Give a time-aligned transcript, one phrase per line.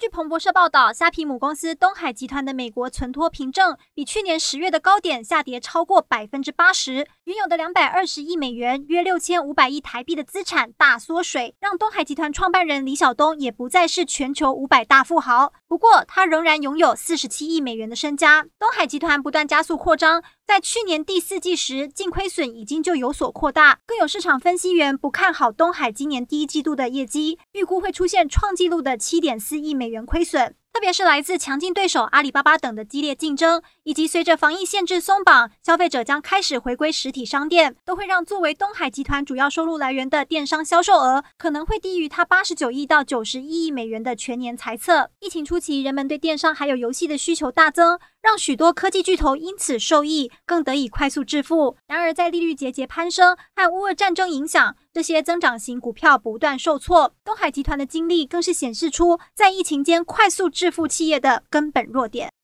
[0.00, 15.52] 据彭博社报道，虾皮母公司东海集团的美国存托凭证比去年十月的高点下跌超过百分之八十，原有的两百二十亿美元（约六千五百亿台币）的资产大缩水，让东海集团创办人李小东也不再是全球五百大富豪。
[15.68, 18.46] 不过，他仍然拥有四十七亿美元的身家。
[18.58, 23.80] 东海集团不断加速扩张，在去年第四季时，净亏损已经就有所扩大。
[23.86, 30.54] 更有市场分析员不看好东海今年第一季度的业绩，预估会出现创纪录的七点四亿美元亏损。
[30.72, 45.10] 特别是来自强劲对手阿里巴巴等的激烈竞争，以及随着防疫限制松绑，消费者将开始回归实体商店，都会让作为东海集团主要收入来源的电商销售额可能会低于它八十九亿到九十一亿美元的全年财测。
[45.18, 47.98] 疫情初期，人们对电商还有游戏的需求大增。
[48.22, 51.76] 让许多科技巨头因此受益，更得以快速致富。
[51.86, 57.14] 然而，在利率节节攀升和乌俄战争影响，这些增长型股票不断受挫。
[57.24, 62.30] 东海集团的经历更是显示出，在疫情间快速致富企业的根本弱点。